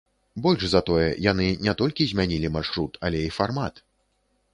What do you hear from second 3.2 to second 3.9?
і фармат.